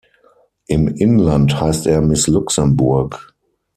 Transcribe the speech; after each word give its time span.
Im 0.65 0.87
Inland 0.87 1.61
heißt 1.61 1.85
er 1.85 2.01
"Miss 2.01 2.25
Luxembourg". 2.25 3.35